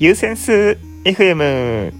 [0.00, 1.92] ユーセンス FM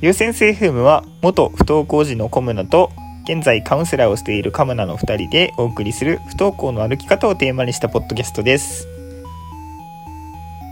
[0.00, 2.92] ユーセンス FM は元不登校児のコムナと
[3.24, 8.86] 現在カウンセラーをしているカムナの2人でお送りする不登校の歩き方をテーマにしたポッドキャストです。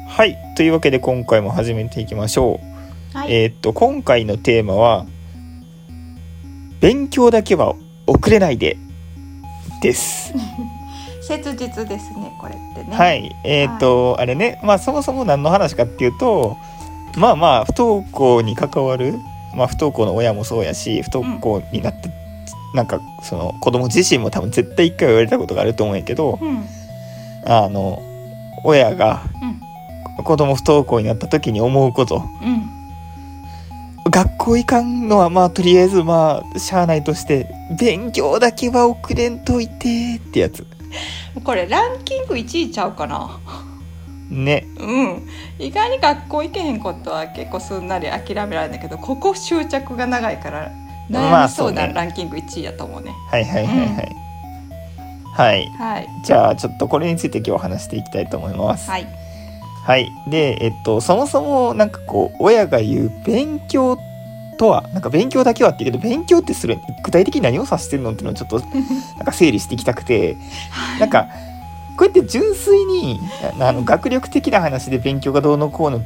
[0.08, 0.38] はい。
[0.56, 2.60] というわけで今回も始めていきましょ
[3.12, 5.04] う、はい、えーっと今回のテーマは
[6.78, 7.74] 勉強だけは
[8.06, 8.78] 遅れないで
[9.82, 10.32] です
[11.26, 12.96] 切実ですねこれってね。
[12.96, 16.56] はい、えっ、と、あれね、まあそもそも何の話かっていうと、
[17.16, 19.14] まあまあ不登校に関わる、
[19.54, 22.10] まあ不登校の親もそうやし、不登校になって、
[22.74, 26.64] なんかその子供自身も多分絶対一回は言われたことがあると思うんやけど、うん。
[27.44, 28.02] あの
[28.64, 30.24] 親がうん。
[30.24, 32.65] 子供不登校になった時に思うこと、うん
[34.16, 37.46] 学校行かんのはまあとりあえずまあしゃあないとして、
[37.78, 40.66] 勉強だけは遅れんといてってやつ。
[41.44, 43.38] これランキング1位ちゃうかな？
[44.30, 50.72] ね、うん意外に学校行けへんことは結構すんなり諦められるんだけどここ執着が長いから
[51.10, 53.12] まあ悩みそうなランキング1位やと思うね。
[53.30, 54.16] はいはいはいはい。
[55.34, 55.66] はい。
[55.72, 58.90] はいじゃあちょっとこれについて今日話していきたいと思います。
[58.90, 59.06] はい
[59.86, 60.12] はい。
[60.26, 63.96] で、えっと、そもそもなんかこう、親が言う勉強
[64.58, 68.58] とは、なんか勉強だけはって言うけど、勉強ってする具体的に何を指してるのっていうのをちょっと
[69.16, 70.36] なんか整理していきたくて、
[70.98, 71.28] なんか、
[71.96, 73.20] こうやって純粋に
[73.60, 76.02] あの学力的な話で勉強がどうのこうのっ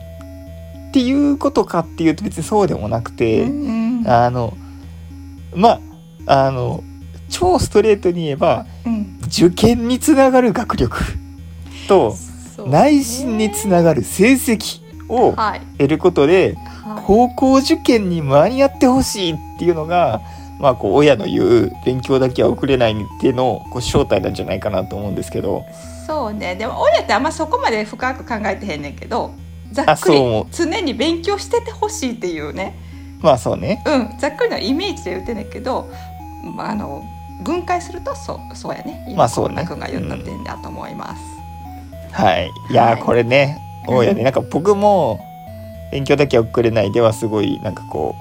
[0.93, 4.09] ていうことかっていうと別にそうでもなくて、うんうん。
[4.09, 4.57] あの、
[5.55, 5.81] ま
[6.27, 6.85] あ、あの、
[7.31, 9.19] 超ストレートに言えば、うん。
[9.27, 11.03] 受験につながる学力
[11.89, 12.15] と
[12.67, 15.61] 内心につながる成績をはい。
[15.79, 20.21] 得ることでは高校受験に間に合ってほしいっていうのが
[20.61, 25.65] まあこう親の言う勉強だけは遅れないっていうのこう正体なんじゃないかなと思うんですけど。
[25.69, 26.57] いそうね。
[26.57, 29.33] でも親ってあんまそこまで深く考えてへんねんけど
[29.73, 30.19] ざあっくり
[30.51, 32.77] 常に勉強しててほしいっていうね。
[33.21, 33.83] まあそうね。
[33.87, 35.91] うん、ざっくりのイメージで言ってんねんけど、
[36.57, 37.03] まあ、あの
[37.45, 39.15] 分解するとそうそうやね。
[39.17, 39.63] まあそうね。
[39.63, 41.40] 今君が言った点だと思います。
[42.13, 42.51] はい。
[42.71, 43.03] いやーはい。
[43.03, 44.23] これねうん親ね。
[44.23, 45.21] なんか僕も
[45.93, 48.15] 勉強だけは遅れないではすごいなんかこ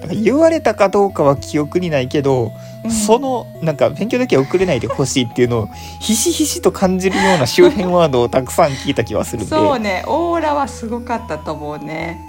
[0.00, 2.52] なんか言われたかどうかは記憶にないけど
[2.84, 2.90] うん。
[2.90, 5.66] そのなんか勉強だけは遅れないでほしいっていうのを
[6.00, 9.50] ひしひしと感じるような周辺ワードをたくさん聞いた気はするんで。
[9.50, 10.04] そうね。
[10.06, 12.20] オーラはすごかったと思うね。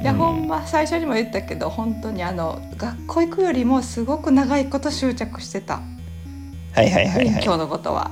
[0.00, 0.18] いや、うん。
[0.18, 5.82] ほんま最初にも言ったけど本当にあの学校行くよりもすごく長いこと執着してた。
[6.74, 7.44] はいはいはい勉はい。
[7.44, 8.10] 強のことは。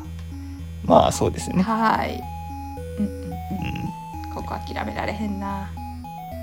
[0.84, 2.22] まあそうですね、はい、
[4.58, 5.70] 諦められへんな。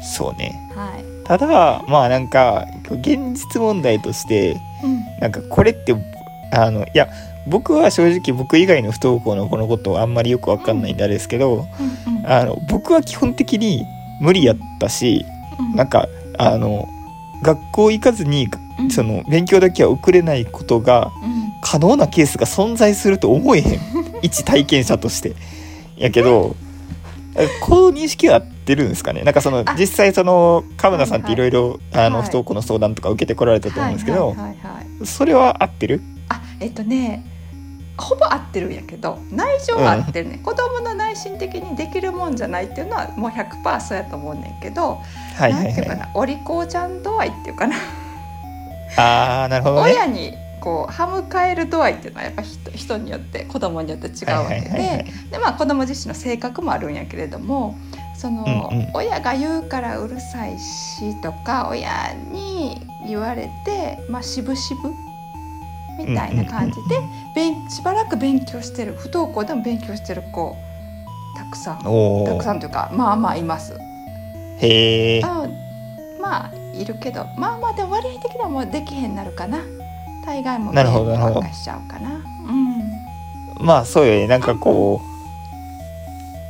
[0.02, 0.60] そうね。
[0.76, 5.04] はい、ただまあなんか現実問題としてうん。
[5.20, 5.96] なんかこれって
[6.52, 7.08] あのいや
[7.48, 11.66] 僕は正直僕以外の不登校の子のことはあんまりよくわかんないんであれですけど
[12.08, 12.28] うんうん。
[12.28, 13.86] あの僕は基本的に
[14.22, 15.26] 無理やったし
[15.60, 15.76] うん。
[15.76, 16.08] なんか
[16.38, 16.88] あの
[17.42, 18.48] 学校行かずに
[18.80, 18.92] うん。
[18.92, 21.38] その勉強だけは遅れないことがうん。
[21.60, 23.80] 可能なケースが存在すると思えへん。
[24.22, 25.34] 一体験者として。
[25.98, 26.67] やけどえ
[27.62, 29.22] この認識は合ってるんですかね？
[29.24, 36.02] なんかそのあ実際その亀田さんっていろいろ不登校の相談とか受けてこられたと思うんですけど、はいはいはいはいそれは合ってる？
[36.30, 37.24] あえっとね
[37.98, 45.00] ほぼ合ってるんやけど内情は合ってるね、子供の内心的にできるもんじゃないっていうのはもう100%そうやと思うねんけど、
[45.36, 47.76] はいはいなんていうかはいなお利口ちゃん度合いっていうかな、
[48.98, 49.94] ああなるほどね。
[49.94, 57.78] 親にこう歯向かえる度合いっていうのはやっぱ人人によって子供によって違うわけで、でまあ子供自身の性格もあるんやけれども
[58.16, 64.98] その、うんうん親が言うからうるさいしとか親に言われてまあ渋々
[66.00, 67.00] みたいな感じで、
[67.36, 70.56] 勉しばらく勉強してる不登校でも勉強してる子
[71.36, 71.78] たくさん。
[71.78, 73.74] たくさんというかまあまあいます。
[74.60, 75.48] へえあ
[76.20, 79.60] まあいるけどまあまあでも割合的にはもうできへんなるかな
[80.28, 81.48] 大概もなるほどなるほど。
[81.48, 82.10] しちゃうかな。
[82.10, 83.66] うん。
[83.66, 84.28] まあそうよね。
[84.28, 85.18] なんかこう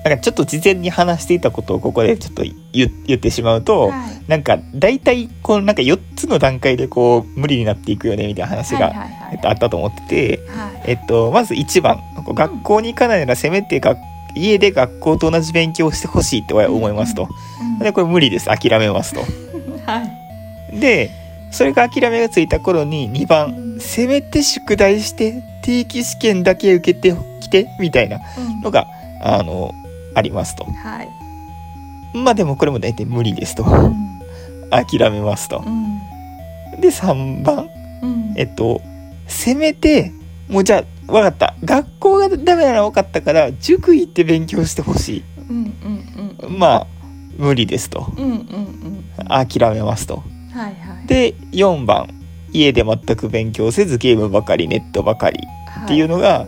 [0.10, 4.22] なんかちょっと事前に話していたことをここでちょっと言言ってしまうと、はい。
[4.28, 8.94] なんか大体こうなんか4つの段階でこう無理になっていくよねみたいな話が、
[9.32, 10.82] えっと、あったと思ってて、はい。
[10.88, 12.02] えっと、まず1番
[12.34, 14.00] 学校に行かないならせめて学
[14.36, 17.28] 家で学校と同じ勉強をしてほしいって思いますと。
[17.62, 18.48] うんでこれ無理です。
[18.48, 19.22] 諦めますと。
[19.86, 20.04] は
[20.74, 20.80] い。
[20.80, 21.12] で
[21.52, 28.86] それが諦めがついた頃に2番、うんせめて宿題して定期試験だけ受けてきてみたいなうんのが
[29.24, 29.74] あの
[30.16, 30.66] ありますと。
[30.66, 31.10] はい。
[32.18, 33.64] まあでもこれも大体無理ですと。
[33.64, 34.20] うん。
[34.70, 35.64] 諦めますと。
[35.66, 35.70] う。
[35.70, 36.00] ん。
[36.82, 37.70] で3番。
[38.02, 38.34] うん。
[38.36, 38.82] えっと
[39.28, 40.12] せめて
[40.48, 41.56] もうじゃあ分かった。
[41.64, 45.24] 学校がダメなら分かったから塾行って勉強してほしい。
[45.50, 46.60] うんうんうん。
[46.60, 46.88] まあ
[47.38, 48.12] 無理ですと。
[48.18, 49.04] うんうんうん。
[49.28, 50.24] 諦めますと。
[50.54, 51.08] はいはい。
[51.08, 52.08] で4番
[52.52, 55.40] 家で全く勉強せずゲームばかりネットばかり
[55.86, 56.48] っていうのが、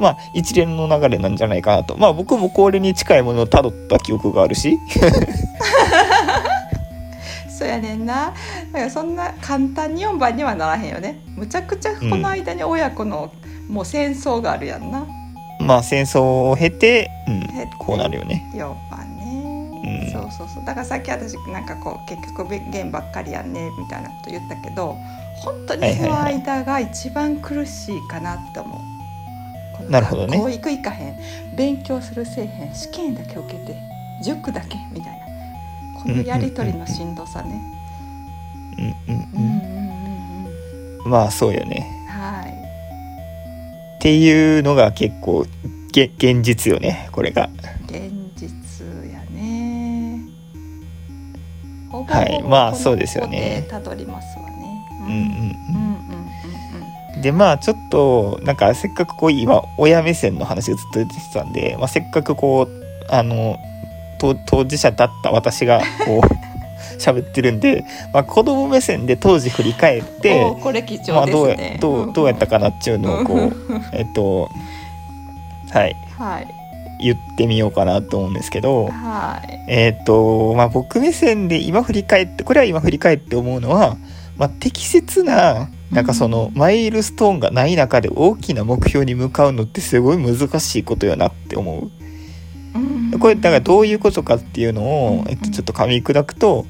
[0.00, 1.96] まあ一連の流れなんじゃないかなと。
[1.96, 4.78] まあ僕もこれに近いものをたどった記憶があるし。
[7.48, 8.32] そうやねんな。
[8.72, 11.20] だからそんな簡単に4番にはならへんよね。
[11.36, 13.30] むちゃくちゃこの間に親子の
[13.68, 15.06] もう戦争があるやんな、
[15.60, 17.44] まあ戦争を経て、うん
[17.78, 18.50] こうなるよね。
[18.54, 18.60] 4
[18.90, 19.03] 番ね、
[19.84, 24.96] うんそうそうそうだからさっき私なんかこう結局ゲームばっかりやんねみたいなこと言ったけど
[25.36, 28.80] 本当にその間が一番苦しいかなって思う。
[29.76, 31.16] このなるほどね学校行く行かへん
[31.56, 33.76] 勉強するせえへん試験だけ受けて
[34.24, 35.24] 塾だけみたいな
[36.00, 37.60] このやり取りのしんどさね。
[38.78, 41.86] うんうんうんうんうんうんまあそうよね。
[42.08, 42.54] はい
[43.98, 45.46] っていうのが結構
[45.92, 47.48] げ現実よねこれが。
[52.06, 54.84] はいまあそうですよねたどりますわね。
[55.00, 55.94] うんうんうん
[57.22, 63.56] でまあちょっとなんかせっかくこう今親目線の話がずっと出てたんで、まあ、せっかくこうあの
[64.18, 66.44] 当当事者だった私がこう
[67.00, 70.20] 喋ってるんで、まあ、子供目線で当時振り返っうん。
[70.20, 72.04] てこれ貴重まあ、でどう。
[72.04, 73.52] どうどうやったかなっていうのをこう
[73.92, 74.50] えっと
[75.70, 76.46] はいはい
[77.00, 78.86] 言ってみようかなと思うんですけど。
[78.86, 79.64] はい。
[79.68, 83.96] えーっとまあ僕目線で今振り返ってこれは今振り返って思うのは、
[84.36, 91.90] まあ、適切ななんかそのマイルストーンがない中で大きな目標に向かうのってすごい難しいことよなって思う。
[92.76, 94.88] うんこれだからどういうことかっていうのうん、
[95.20, 96.66] をえっと、ちょっと噛み砕くと、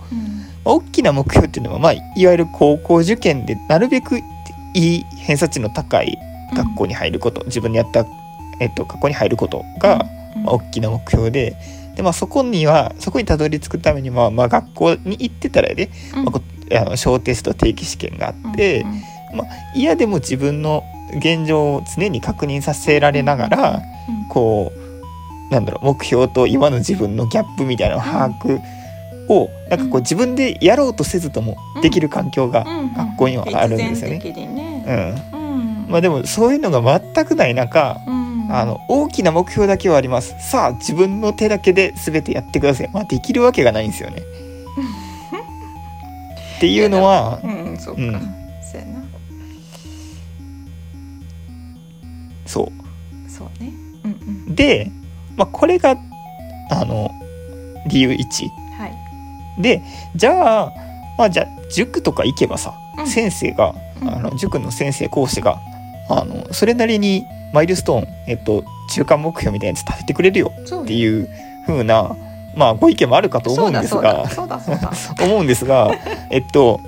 [0.64, 4.22] 大きな目標っていうのは、まあ、いわゆる高校受験でなるべくい
[4.74, 6.18] い偏差値の高い
[6.54, 8.06] 学校に入ること、自分でやった、
[8.60, 10.06] えっと、学校に入ることが、
[10.36, 10.42] うん。
[10.44, 11.56] まあ、大きな目標で
[11.96, 16.24] で、まあ、そこにはそこにたどり着くためには、まあ、学校に行ってたらね、うん。
[16.24, 16.42] まあこ
[16.72, 19.02] あの小テスト定期試験があって、うん
[19.74, 20.84] 嫌でも自分の
[21.16, 24.72] 現状を常に確認させられながら、うんこ
[25.50, 28.60] うなんだろう目標と今の自分のギャップみたいなのを把握
[29.28, 32.64] を、なんかこう自分でやろうとせずともできる環境が、
[32.96, 35.16] 学校にはあるんですよね。
[35.36, 35.86] うん。
[35.88, 40.34] まあ、でもそういうのが全くない中、うんあの大きな目標だけはあります。
[40.40, 44.22] さあ自分の手だけで全てやってください、まあ、できるわけがないんですよね。
[46.56, 48.12] っていうのはうんそうか、うん。
[48.62, 49.04] そうやな。
[52.46, 52.72] そ
[53.28, 53.72] そうね。
[54.04, 54.52] うんうん。
[54.52, 54.90] うで、
[55.36, 55.96] まあ、これが
[56.70, 57.10] あの
[57.86, 58.16] 理由1
[58.78, 58.86] は
[59.58, 59.62] い。
[59.62, 59.82] で
[60.16, 60.72] じゃあ
[61.18, 63.06] まあじゃあ塾とか行けばさ、うん。
[63.06, 64.08] 先生がうん。
[64.08, 65.58] あの塾の先生講師が
[66.08, 71.28] あのそれなりにマイルストーン、えっと、中間目標みたいなやつ立ててくれるよっていう
[71.68, 72.16] 風な
[72.56, 75.92] まあご意見もあるかと思うんですがそうだそうだそうだ 思うんですが
[76.30, 76.80] えっと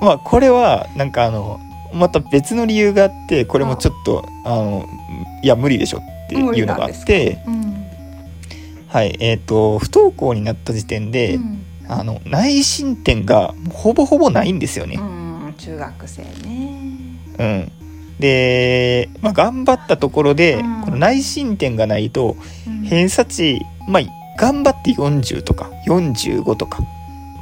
[0.00, 1.60] まあこれはなんかあの
[1.92, 4.86] また別の理由があってこれもちょっとあの
[5.42, 7.84] いや無理でしょっていうのがあってうん。
[8.88, 11.64] はいえっと不登校になった時点で、うん。
[11.90, 14.96] あの内申点がほぼほぼないんですよね。
[14.96, 16.28] うん中学生ね。
[17.38, 17.72] うん、
[18.18, 20.82] で、まあ、頑張ったところで、うん。
[20.82, 22.36] この内申点がないと
[22.66, 22.82] うん。
[22.84, 24.02] 偏差値、まあ、
[24.38, 26.86] 頑張って40とか45とか、ま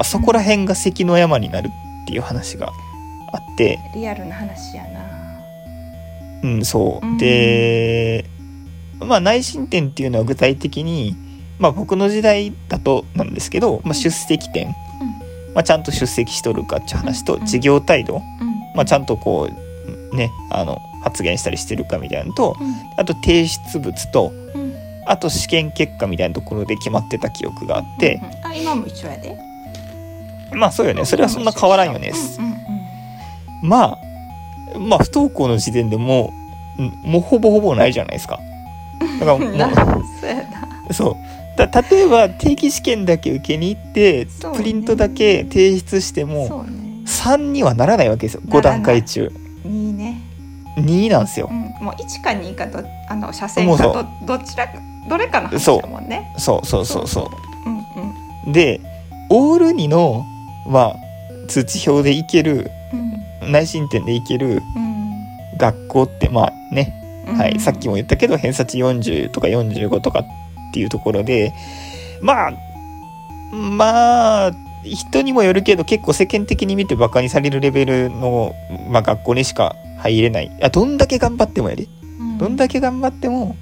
[0.00, 2.72] あ、そこら辺が関の山になるっていう話が
[3.32, 5.06] あって、リアルな話やな。
[6.42, 7.18] うん、そう、うん。
[7.18, 8.24] で、
[9.00, 11.16] まあ、内申点っていうのは具体的に、
[11.58, 14.68] まあ、僕の時代だとなんですけど、まあ、出席点、
[15.54, 17.40] まあ、ちゃんと出席しとるかっていう話とうん。
[17.40, 18.22] 授業態度、うん。
[18.74, 19.65] まあ、ちゃんとこう
[20.16, 22.56] ねあの発言したりしてるかみたいなのと
[22.96, 24.60] あと提出物とうん。
[24.60, 24.76] うん
[25.08, 29.38] あと試験結果みたいなところで決まってた記憶があって、うんあ今も一緒やで。
[30.52, 31.04] まあそうよね。
[31.04, 32.56] それはそんな変わらんよね、うんうんうん
[33.62, 33.98] まあ
[34.78, 36.34] まあ不登校の時点でも
[36.78, 38.38] うもうほぼほぼないじゃないですか。
[39.20, 39.68] だからも な
[40.88, 41.16] うそう。
[41.56, 44.30] だ例えば定期試験だけ受けに行って、ね。
[44.54, 46.70] プリントだけ提出してもそうね。
[47.06, 48.40] 3にはならないわけですよ。
[48.46, 48.78] 5ならない。
[48.78, 49.32] 段階中
[49.64, 50.05] いいね
[50.76, 51.48] 2なんですよ。
[51.50, 54.74] うんもう1か2かどあの車線かどどちらか
[55.08, 56.32] どれかの話だもんね。
[56.38, 56.66] そう。
[56.66, 57.30] そうそうそ
[57.66, 57.70] うう。
[57.70, 57.78] ん
[58.46, 58.52] うん。
[58.52, 58.80] で
[59.30, 60.24] オール2の
[60.68, 60.96] まあ
[61.48, 62.96] 通知表でいけるう
[63.48, 63.52] ん。
[63.52, 64.62] 内申点でいける
[65.56, 67.38] 学校ってまあね、うん。
[67.38, 70.24] はい、さっきも言ったけど偏差値40とか45とかっ
[70.72, 71.52] ていうところで
[72.20, 72.52] まあ
[73.52, 74.52] まあ
[74.82, 78.54] 人にもよるけど結構世間的に見てバカにされるレベルの、
[78.88, 80.58] まあ、学校にしか入れない。
[80.62, 81.88] あどんだけ頑張ってもやで。
[82.18, 82.38] うん。
[82.38, 83.56] どんだけ頑張っても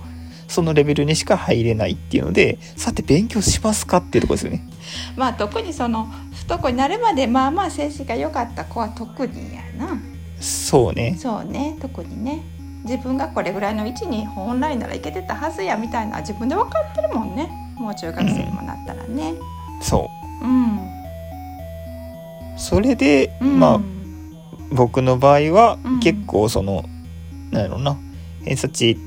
[0.48, 4.68] そのレベルにしか入れないっていうのでさて勉強しますかっていうところですよね。
[5.16, 9.98] まあ特にその不登校になるまでまあまあ成績が良かった子は特にやな。
[10.40, 11.16] そうね。
[11.18, 11.76] そうね。
[11.80, 12.42] 特にね。
[12.84, 17.50] 自分がこれぐらいの位置に本来ならいけてたはずやみたいな自分で分かってるもんね。
[17.76, 19.34] もう中学生にもなったらね。
[19.80, 20.10] そ
[20.42, 20.44] う。
[20.44, 20.78] うん、
[22.58, 23.80] それで、うん、まあ
[24.74, 26.84] 僕の場合はうん結構その、
[27.50, 27.96] なんやろな
[28.44, 28.98] 偏差値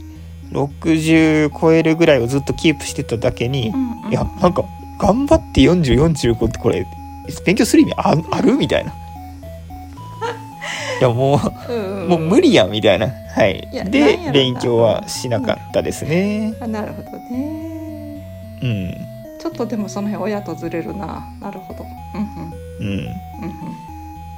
[0.52, 4.64] 60超えるぐらいをずっとキープしてただけに、うんうんいやなんか
[5.00, 6.86] 頑張って4045ってこれ
[7.46, 8.92] 勉強する意味ああるみたいな。
[11.00, 11.36] いやも
[11.70, 13.08] ううんうんもう無理やんみたいな。
[13.08, 16.56] はいで勉強はしなかったですね。
[16.62, 18.96] あなるほどねうん。
[19.40, 23.08] ちょっとでもその辺親とずれるななるほどうんうんうん。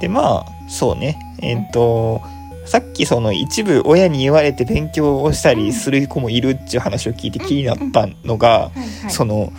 [0.00, 1.18] んでまあそうね。
[1.42, 2.22] えっ、と、
[2.64, 8.70] さっきその一部親に言われて勉強をしたりする子もいるっていう話を聞いて気になったのが、
[9.08, 9.52] その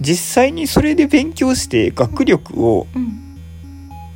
[0.00, 3.20] 実際にそれで勉強して学力をうん。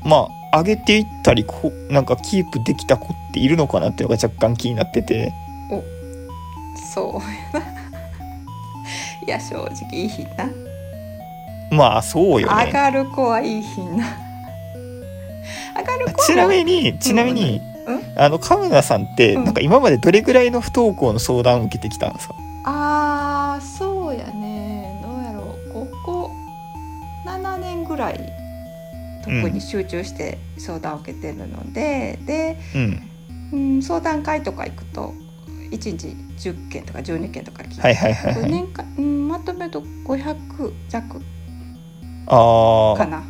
[0.05, 5.33] まあ上げていったりこうなんかキープできた子っているのかなっていうのが若干気になってて。
[6.95, 7.23] そう。
[9.27, 10.49] いや正直いい品な
[11.71, 12.65] まあそうよね。
[12.67, 14.09] 上がる子はいい品な上がる。
[14.09, 14.28] 子も
[16.27, 18.23] ちなみにちなみに、うん。
[18.23, 19.45] あの亀田さんってうん。
[19.45, 25.01] なんか今までどれぐらいの不登校の相談を受けてきたんですか、あーそうやね。
[25.03, 25.73] どうやろう。
[25.73, 26.31] ここ
[27.27, 28.21] 7年ぐらい
[29.25, 33.11] 特に集中して相談を受けてるので、で、うん、
[33.53, 35.15] うん、相談会とか行くと
[35.71, 36.17] 1日
[36.51, 38.51] 10件とか12件とか聞いて、はいはいはいはい。
[38.51, 41.23] 年間、うん、まとめると500弱
[42.27, 43.23] ああかな。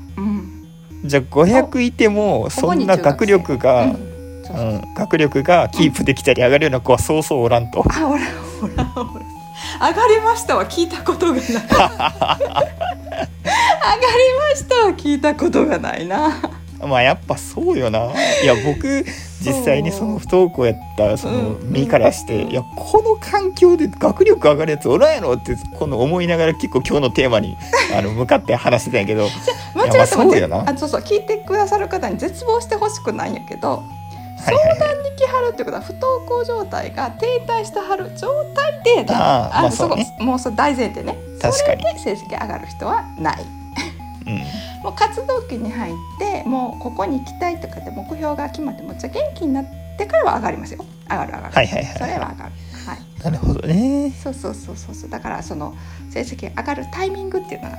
[1.02, 7.80] うんじゃあ500いてもそんな学力が、ううん学力がキープできたり上がるような子はそうそうおらんと。
[7.80, 8.20] あほら
[8.60, 9.24] ほらほら
[9.88, 11.42] 上がりましたは聞いたことがない。
[11.44, 11.66] 上が
[13.96, 13.98] り
[14.38, 18.12] ましたは聞いたことがないなまあやっぱそうよな。
[18.42, 19.04] いや僕
[19.40, 22.50] 実際にその不登校やったそのうん身からして、うん。
[22.50, 27.56] いやこの環境で学力上がるやつおらんやろってこの思いながら結構今日のテーマに
[27.96, 29.24] あの向かって話してたんやけど。
[29.26, 30.64] いやまあそうよな。
[30.68, 33.82] あそうそう聞いてくださる方に絶望してほしくないんやけど
[34.44, 34.78] はいはいはい。
[34.98, 40.16] に来はるってことは不登校状態が停滞してはる状態でねあーまあそうね。
[40.20, 41.16] もうそれ大前提ね。
[41.42, 41.82] 確かに。
[41.98, 43.38] 成績上がる人はない。
[44.26, 44.42] うん
[44.88, 49.66] もう活動期に入ってもうここに行きたいとかって目標が決まってむっちゃ元気になっ
[49.98, 50.84] てからは上がりますよ。
[51.10, 52.36] 上がる上がる、はいはいはいそれは上がる。
[52.38, 53.22] はい。
[53.22, 54.10] なるほどね。
[54.12, 55.10] そうそうそうそうそう。
[55.10, 55.76] だからその
[56.08, 57.76] 成績が上がるタイミングっていうのが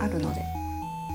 [0.00, 0.40] あるので。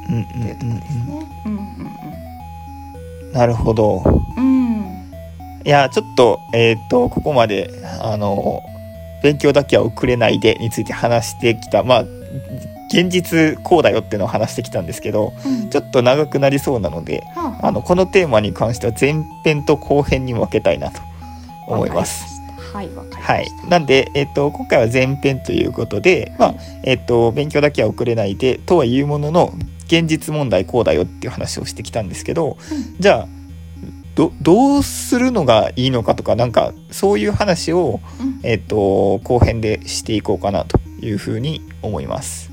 [0.07, 1.41] うんうんというところですね。
[1.45, 4.03] うんうんなるほど。
[4.37, 4.45] うん。
[4.45, 5.11] うん
[5.65, 8.61] いやちょっとえっ、とここまであの
[9.23, 11.81] 勉強だけは遅れないでについて話してきた。
[11.81, 12.05] まあ
[12.91, 15.69] 現実こうだよっていうのを話してきたんですけどうん。
[15.69, 17.67] ちょっと長くなりそうなのではあ。
[17.67, 21.01] あのこのテーマに関しては前編と後編に分けたいなと
[21.67, 22.25] 思います。
[22.73, 29.53] はいなんで、えっと、今回は前編ということで、まあえっと、勉強だけは遅れないでとはいうものの
[29.87, 32.57] 現実問題こうだよっていう話をしてきたんですけど、
[32.99, 33.27] じゃあ
[34.15, 38.39] どどうするのがいいのかとかなんかそういう話を、うん。
[38.43, 42.50] えっと、後編でしていこうかなというふうに思います。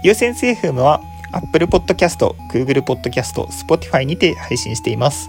[0.00, 1.02] はい優先生 FM は
[1.32, 5.28] Apple Podcast、Google Podcast、Spotify にて配信しています。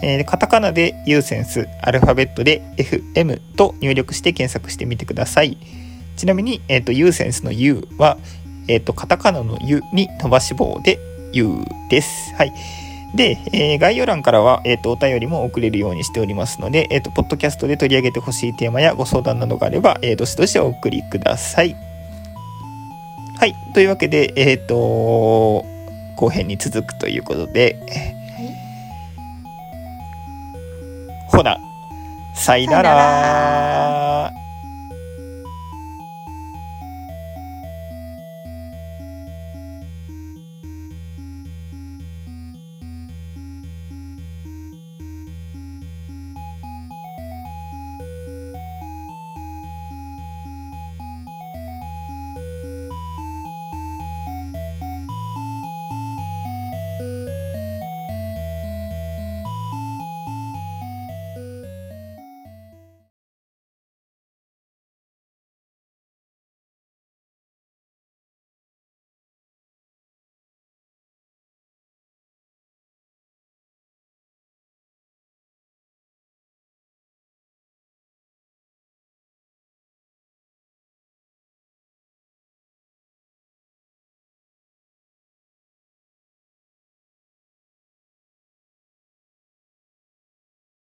[0.00, 5.58] えーカタカナでユーセンス、アルファベットで FM と入力して検索してみてください。
[6.16, 8.16] ちなみに、えっ、と、ユーセンスの U は、
[8.68, 10.98] えっ、と、カタカナの U に伸ばし棒で
[11.32, 12.32] U です。
[12.36, 12.52] はい。
[13.16, 21.85] で、えー概要欄からは、えっ、と、お便りも送れるようにしておりますので、えっ、と、ポッドキャストで取り上げてほしいテーマやご相談などがあれば、えーどしどしお送りください。
[23.38, 23.54] はい。
[23.74, 25.64] というわけで、えっ、と、
[26.16, 27.76] 後編に続くということで、
[31.28, 31.58] ほな、
[32.34, 34.45] さいなさいなら。